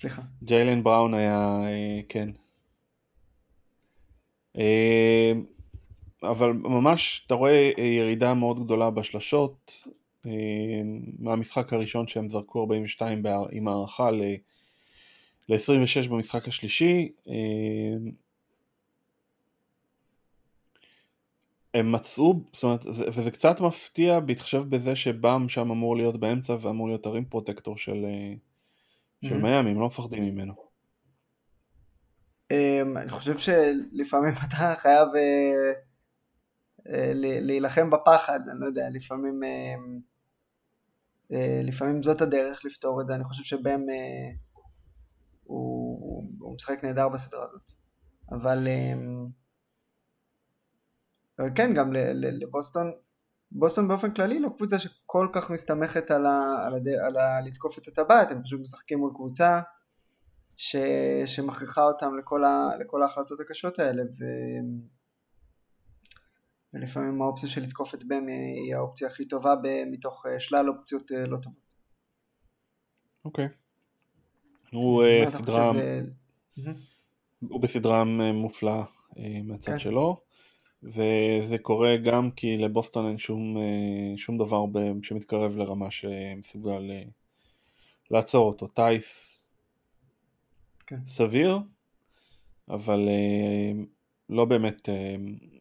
[0.00, 0.22] סליחה.
[0.42, 1.58] ג'יילן בראון היה,
[2.08, 2.30] כן.
[6.22, 9.86] אבל ממש אתה רואה אה, ירידה מאוד גדולה בשלשות
[10.26, 10.32] אה,
[11.18, 17.34] מהמשחק הראשון שהם זרקו 42 עם הערכה ל-26 במשחק השלישי אה,
[21.74, 26.88] הם מצאו, זאת אומרת, וזה קצת מפתיע בהתחשב בזה שבאם שם אמור להיות באמצע ואמור
[26.88, 28.04] להיות הרים פרוטקטור של,
[29.24, 29.42] של mm-hmm.
[29.42, 30.68] מיאמי, הם לא מפחדים ממנו.
[32.96, 35.08] אני חושב שלפעמים אתה חייב
[36.88, 39.74] אה, להילחם בפחד, אני לא יודע, לפעמים, אה,
[41.32, 43.86] אה, לפעמים זאת הדרך לפתור את זה, אני חושב שבהם
[45.44, 47.70] הוא, הוא משחק נהדר בסדרה הזאת,
[48.30, 48.68] אבל,
[51.38, 52.92] אבל כן, גם לבוסטון,
[53.52, 57.78] בוסטון באופן כללי לא קבוצה שכל כך מסתמכת על, ה, על, הד, על ה, לתקוף
[57.78, 59.60] את הטבעת, הם פשוט משחקים מול קבוצה
[60.56, 60.76] ש,
[61.26, 64.24] שמכריחה אותם לכל, ה, לכל ההחלטות הקשות האלה, ו...
[66.74, 69.54] ולפעמים האופציה של לתקוף את בם היא האופציה הכי טובה
[69.90, 71.74] מתוך אה, שלל אופציות אה, לא טובות.
[73.24, 73.48] אוקיי.
[74.72, 75.72] הוא אה, סדרה...
[77.48, 78.84] הוא בסדרה מופלאה
[79.44, 79.78] מהצד כן.
[79.78, 80.20] שלו,
[80.82, 83.56] וזה קורה גם כי לבוסטון אין שום,
[84.16, 84.64] שום דבר
[85.02, 86.90] שמתקרב לרמה שמסוגל
[88.10, 88.66] לעצור אותו.
[88.66, 89.34] טייס
[90.86, 91.06] כן.
[91.06, 91.58] סביר,
[92.68, 93.08] אבל
[94.28, 94.88] לא באמת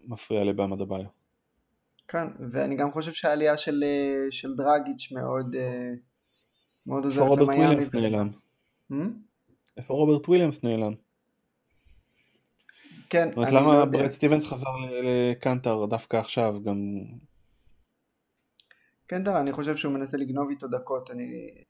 [0.07, 1.17] מפריע לבאמה דביו.
[2.07, 5.93] כן, ואני גם חושב שהעלייה של, אה, של דרגיץ' מאוד, אה,
[6.85, 7.75] מאוד עוזרת למיאמי.
[7.77, 8.29] איפה רוברט וויליאמס נעלם?
[8.91, 8.95] Hmm?
[9.77, 10.93] איפה רוברט וויליאמס נעלם?
[13.09, 13.59] כן, לא יודע.
[13.59, 14.69] למה ברד סטיבנס חזר
[15.03, 16.77] לקנטר דווקא עכשיו גם...
[19.07, 21.23] קנטר, אני חושב שהוא מנסה לגנוב איתו דקות, אני,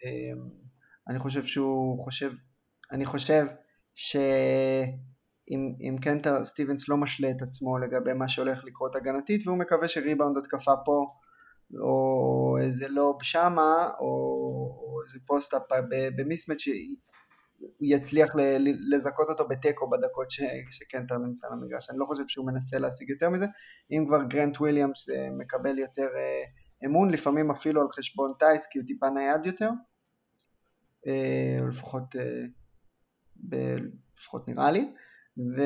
[0.06, 0.42] אה,
[1.08, 2.32] אני חושב שהוא חושב,
[2.92, 3.46] אני חושב
[3.96, 4.16] ש...
[5.52, 9.88] אם, אם כן סטיבנס לא משלה את עצמו לגבי מה שהולך לקרות הגנתית והוא מקווה
[9.88, 11.06] שריבאונד התקפה פה
[11.80, 14.06] או איזה lob שמה או,
[14.82, 15.62] או איזה post-up
[16.16, 16.60] ב mismatch
[17.82, 18.30] יצליח
[18.92, 21.90] לזכות אותו בתיקו בדקות ש, שקנטר נמצא במגרש.
[21.90, 23.46] אני לא חושב שהוא מנסה להשיג יותר מזה.
[23.92, 26.44] אם כבר גרנט וויליאמס אה, מקבל יותר אה,
[26.86, 29.70] אמון, לפעמים אפילו על חשבון טייס, כי הוא טיפה נייד יותר,
[31.08, 32.16] אה, לפחות,
[33.50, 33.56] ב,
[34.20, 34.94] לפחות נראה לי.
[35.38, 35.62] ו,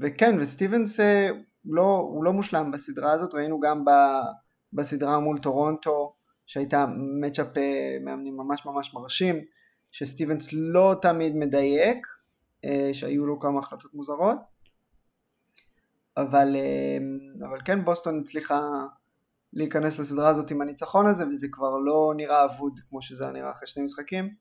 [0.00, 1.00] וכן, וסטיבנס
[1.64, 3.84] לא, הוא לא מושלם בסדרה הזאת, ראינו גם
[4.72, 6.14] בסדרה מול טורונטו,
[6.46, 6.86] שהייתה
[7.20, 7.46] מצ'אפ
[8.04, 9.44] מאמנים ממש ממש מרשים.
[9.92, 12.06] שסטיבנס לא תמיד מדייק,
[12.64, 14.38] אה, שהיו לו כמה החלטות מוזרות,
[16.16, 16.98] אבל, אה,
[17.48, 18.60] אבל כן בוסטון הצליחה
[19.52, 23.50] להיכנס לסדרה הזאת עם הניצחון הזה וזה כבר לא נראה אבוד כמו שזה היה נראה
[23.50, 24.34] אחרי שני משחקים,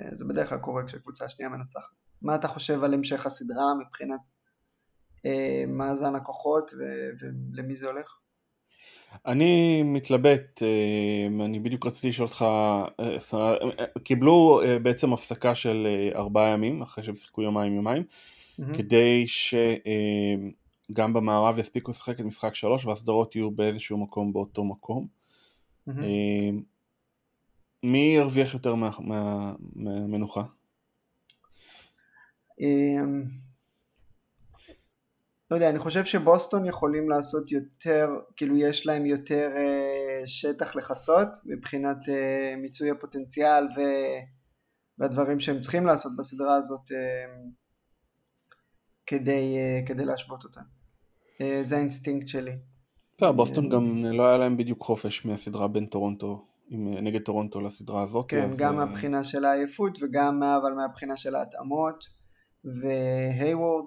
[0.00, 1.92] אה, זה בדרך כלל קורה כשקבוצה השנייה מנצחת.
[2.22, 4.20] מה אתה חושב על המשך הסדרה מבחינת
[5.68, 6.70] מאזן הכוחות
[7.20, 8.21] ולמי זה הולך?
[9.26, 12.42] אני מתלבט, אה, אני בדיוק רציתי לשאול אותך,
[13.00, 18.76] אה, אה, קיבלו בעצם הפסקה של ארבעה ימים, אחרי שהם שיחקו יומיים יומיים, mm-hmm.
[18.76, 25.06] כדי שגם במערב יספיקו לשחק את משחק שלוש והסדרות יהיו באיזשהו מקום באותו מקום.
[25.88, 25.92] Mm-hmm.
[27.82, 30.42] מי ירוויח יותר מהמנוחה?
[30.42, 30.46] מה,
[32.58, 33.42] מה
[35.52, 41.28] לא יודע, אני חושב שבוסטון יכולים לעשות יותר, כאילו יש להם יותר אה, שטח לכסות
[41.44, 43.80] מבחינת אה, מיצוי הפוטנציאל ו,
[44.98, 47.34] והדברים שהם צריכים לעשות בסדרה הזאת אה,
[49.06, 50.60] כדי, אה, כדי להשוות אותה.
[51.40, 52.52] אה, זה האינסטינקט שלי.
[53.22, 58.02] לא, בוסטון גם לא היה להם בדיוק חופש מהסדרה בין טורונטו, עם, נגד טורונטו לסדרה
[58.02, 58.30] הזאת.
[58.30, 58.84] כן, גם אה...
[58.84, 62.04] מהבחינה של העייפות וגם אבל מהבחינה של ההתאמות
[62.64, 63.84] והייוורד.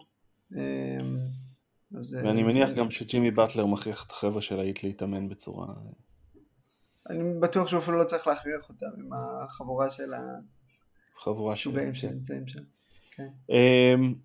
[1.96, 2.70] אה, אז, ואני אז מניח.
[2.70, 5.68] גם שג'ימי באטלר מכריח את החבר'ה של ההיט להתאמן בצורה...
[7.10, 10.14] אני בטוח שהוא אפילו לא צריך להכריח אותם עם החבורה של
[11.18, 11.94] החבורה של...
[11.94, 12.60] שנמצאים שם.
[13.12, 13.28] כן.
[13.50, 14.16] אמ,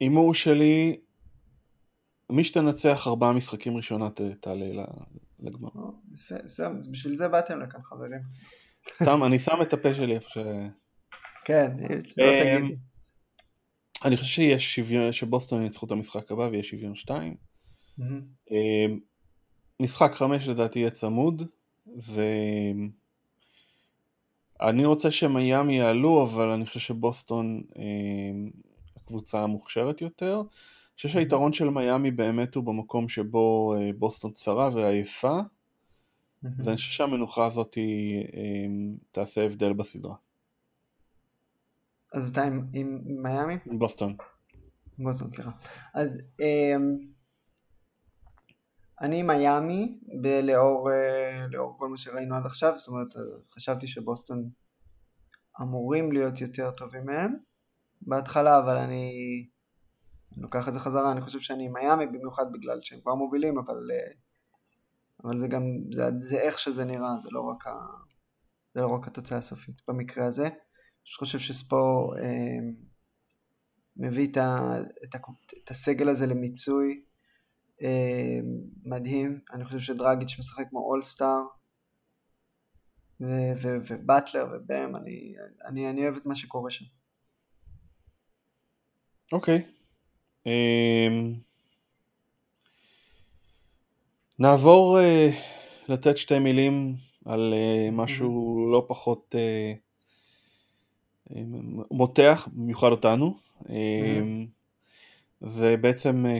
[0.00, 1.00] הימור שלי,
[2.30, 4.08] מי שתנצח ארבעה משחקים ראשונה
[4.40, 4.84] תעלה
[5.40, 5.70] לגמר.
[6.90, 8.20] בשביל זה באתם לכאן חברים.
[9.04, 10.38] שם, אני שם את הפה שלי איפה ש...
[11.44, 11.70] כן,
[12.16, 12.76] לא אמ, תגידי.
[14.04, 17.34] אני חושב שיש שוויון, שבוסטון ינצחו את המשחק הבא ויש שוויון 2.
[17.34, 18.02] Mm-hmm.
[18.50, 18.98] אמ,
[19.80, 21.42] משחק 5 לדעתי יהיה צמוד,
[24.60, 28.50] ואני רוצה שמיאמי יעלו, אבל אני חושב שבוסטון אמ,
[28.96, 30.34] הקבוצה המוכשרת יותר.
[30.34, 35.40] אני חושב שהיתרון של מיאמי באמת הוא במקום שבו אה, בוסטון צרה ועייפה.
[36.42, 40.14] ואני חושב שהמנוחה הזאת אמ, תעשה הבדל בסדרה.
[42.12, 43.58] אז אתה עם, עם מיאמי?
[43.66, 44.16] עם בוסטון.
[44.98, 45.50] בוסטון, סליחה.
[45.94, 47.04] אז um,
[49.00, 49.98] אני עם מיאמי,
[50.42, 50.92] לאור, uh,
[51.50, 53.08] לאור כל מה שראינו עד עכשיו, זאת אומרת,
[53.54, 54.50] חשבתי שבוסטון
[55.60, 57.34] אמורים להיות יותר טובים מהם
[58.02, 59.12] בהתחלה, אבל אני,
[60.32, 63.58] אני לוקח את זה חזרה, אני חושב שאני עם מיאמי, במיוחד בגלל שהם כבר מובילים,
[63.58, 64.14] אבל, uh,
[65.24, 67.72] אבל זה גם, זה, זה איך שזה נראה, זה לא רק, ה,
[68.74, 70.48] זה לא רק התוצאה הסופית במקרה הזה.
[71.16, 72.58] חושב שספור אה,
[73.96, 75.18] מביא את, ה, את, ה,
[75.64, 77.02] את הסגל הזה למיצוי
[77.82, 78.38] אה,
[78.84, 79.40] מדהים.
[79.52, 81.42] אני חושב שדרגיץ' משחק כמו אולסטאר,
[83.88, 85.34] ובטלר ובאם, אני,
[85.66, 86.84] אני, אני אוהב את מה שקורה שם.
[89.32, 89.58] אוקיי.
[89.58, 89.80] Okay.
[90.44, 91.40] Um,
[94.38, 95.34] נעבור uh,
[95.88, 98.72] לתת שתי מילים על uh, משהו mm-hmm.
[98.72, 99.78] לא פחות uh,
[101.90, 103.36] מותח במיוחד אותנו.
[105.40, 106.38] זה בעצם אה,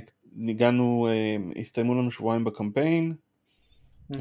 [0.49, 3.15] הגענו, אה, הסתיימו לנו שבועיים בקמפיין,
[4.13, 4.17] mm-hmm.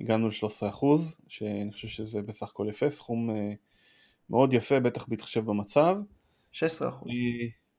[0.00, 0.84] הגענו ל-13%,
[1.28, 3.30] שאני חושב שזה בסך הכל יפה, סכום
[4.30, 5.96] מאוד יפה, בטח בהתחשב במצב.
[6.52, 6.56] 16%.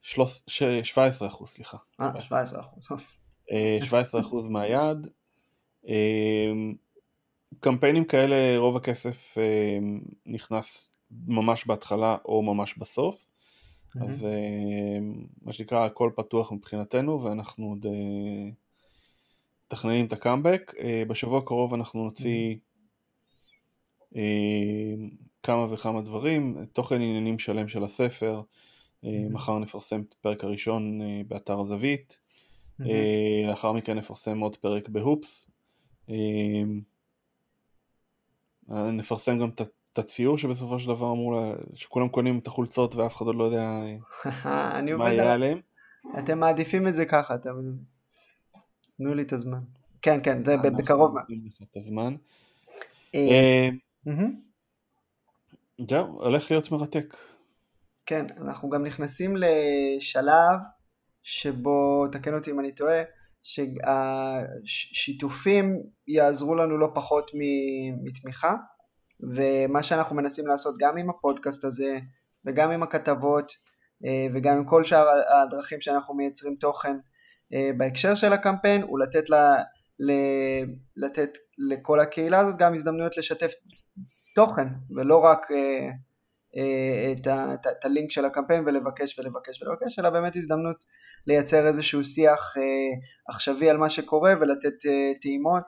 [0.06, 1.78] 17%, סליחה.
[2.02, 2.94] אה, 17%.
[3.90, 5.08] 17% מהיעד.
[7.60, 9.36] קמפיינים כאלה, רוב הכסף
[10.26, 13.30] נכנס ממש בהתחלה או ממש בסוף.
[13.90, 14.04] Mm-hmm.
[14.04, 17.90] אז uh, מה שנקרא הכל פתוח מבחינתנו ואנחנו עוד uh,
[19.66, 20.74] מתכננים את הקאמבק.
[20.76, 24.18] Uh, בשבוע הקרוב אנחנו נוציא mm-hmm.
[25.44, 28.42] כמה וכמה דברים, תוכן עניינים שלם של הספר.
[28.42, 29.08] Mm-hmm.
[29.32, 32.20] מחר נפרסם את הפרק הראשון באתר הזווית.
[33.48, 35.52] לאחר מכן נפרסם עוד פרק בהופס.
[38.70, 39.62] נפרסם גם את
[40.00, 41.54] את הציור שבסופו של דבר אמור, לה...
[41.76, 43.70] שכולם קונים את החולצות ואף אחד עוד לא יודע
[44.98, 45.60] מה יהיה עליהם.
[46.20, 47.52] אתם מעדיפים את זה ככה, אתם...
[48.98, 49.60] תנו לי את הזמן.
[50.02, 51.16] כן, כן, זה בקרוב.
[51.72, 52.16] את הזמן.
[53.16, 53.70] אה, אה,
[55.90, 57.16] זהו, הולך להיות מרתק.
[58.06, 60.60] כן, אנחנו גם נכנסים לשלב
[61.24, 63.02] שבו, תקן אותי אם אני טועה,
[64.64, 67.32] שהשיתופים יעזרו לנו לא פחות
[68.04, 68.56] מתמיכה,
[69.20, 71.98] ומה שאנחנו מנסים לעשות גם עם הפודקאסט הזה,
[72.46, 73.52] וגם עם הכתבות,
[74.06, 76.98] אה, וגם עם כל שאר הדרכים שאנחנו מייצרים תוכן
[77.54, 79.64] אה, בהקשר של הקמפיין, הוא לתת, לה,
[80.98, 83.52] לתת לכל הקהילה הזאת גם הזדמנויות לשתף
[84.36, 85.90] תוכן, ולא רק אה,
[87.12, 90.84] את הלינק של הקמפיין ולבקש ולבקש ולבקש, אלא באמת הזדמנות
[91.28, 92.54] לייצר איזשהו שיח
[93.30, 94.74] עכשווי על מה שקורה ולתת
[95.22, 95.64] טעימות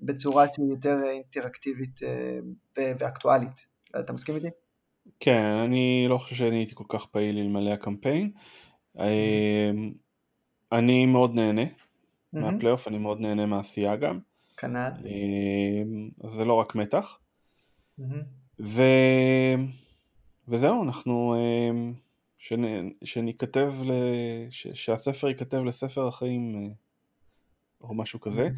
[0.00, 2.00] בצורה שהיא יותר אינטראקטיבית
[2.76, 3.66] ואקטואלית.
[4.00, 4.48] אתה מסכים איתי?
[5.20, 8.30] כן, אני לא חושב שאני הייתי כל כך פעיל אלמלא הקמפיין.
[8.98, 9.92] אמ,
[10.72, 11.62] אני מאוד נהנה
[12.32, 14.18] מהפלייאוף, אני מאוד נהנה מהעשייה גם.
[14.56, 14.90] כנ"ל.
[16.24, 17.18] אז זה לא רק מתח.
[18.60, 18.82] ו...
[20.48, 21.34] וזהו, אנחנו...
[21.36, 21.92] אמ,
[23.04, 23.74] שניכתב,
[24.50, 24.66] ש...
[24.66, 26.68] שהספר ייכתב לספר החיים אה,
[27.80, 28.48] או משהו כזה.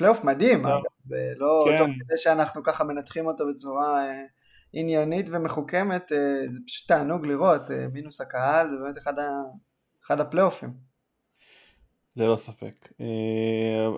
[0.00, 0.62] פלייאוף מדהים,
[1.06, 1.76] ולא כן.
[1.76, 4.22] תוך כדי שאנחנו ככה מנתחים אותו בצורה אה,
[4.72, 9.30] עניינית ומחוכמת, אה, זה פשוט תענוג לראות, אה, מינוס הקהל, זה באמת אחד, ה...
[10.06, 10.72] אחד הפלייאופים.
[12.16, 12.88] ללא ספק.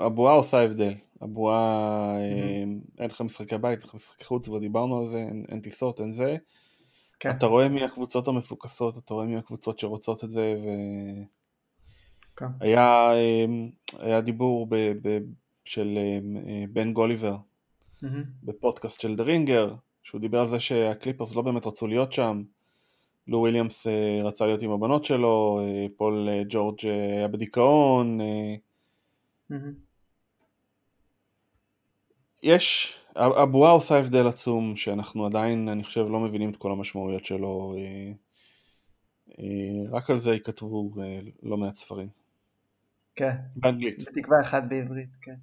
[0.01, 0.95] הבועה עושה הבדל.
[1.21, 3.01] הבועה, mm-hmm.
[3.01, 6.01] אין לך משחקי בית, אין לך משחקי חוץ, כבר דיברנו על זה, אין, אין טיסות,
[6.01, 6.37] אין זה.
[7.21, 7.31] כן.
[7.31, 10.69] אתה רואה מי הקבוצות המפוקסות, אתה רואה מי הקבוצות שרוצות את זה, ו...
[12.43, 12.67] כן.
[12.67, 13.11] היה,
[13.99, 15.19] היה דיבור ב, ב,
[15.65, 16.19] של אה,
[16.49, 18.07] אה, בן גוליבר mm-hmm.
[18.43, 22.43] בפודקאסט של The Ringer, שהוא דיבר על זה שהקליפרס לא באמת רצו להיות שם.
[23.29, 25.61] לו וויליאמס אה, רצה להיות עם הבנות שלו,
[25.97, 28.21] פול ג'ורג' היה בדיכאון.
[29.51, 29.55] Mm-hmm.
[32.43, 37.75] יש, הבועה עושה הבדל עצום שאנחנו עדיין, אני חושב, לא מבינים את כל המשמעויות שלו.
[39.91, 40.91] רק על זה ייכתבו
[41.43, 42.22] לא מעט ספרים.
[43.17, 43.37] כן.
[43.57, 44.09] באנגלית.
[44.09, 45.35] בתקווה אחת בעברית, כן.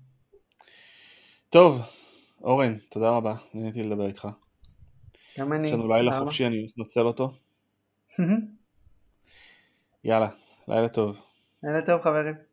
[1.49, 1.81] טוב,
[2.41, 4.27] אורן, תודה רבה, נהניתי לדבר איתך.
[5.39, 5.67] גם אני.
[5.67, 7.33] יש לנו לילה חופשי, אני מתנצל אותו.
[10.03, 10.29] יאללה,
[10.67, 11.21] לילה טוב.
[11.63, 12.35] לילה טוב חברים.